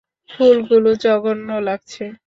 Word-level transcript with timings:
ফুলগুলো 0.29 0.89
জঘন্য 0.95 1.49
লাগছে। 1.61 2.03